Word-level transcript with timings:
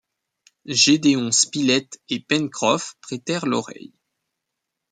Gédéon 0.65 1.29
Spilett 1.31 2.01
et 2.09 2.21
Pencroff 2.21 2.95
prêtèrent 3.01 3.45
l’oreille 3.45 3.93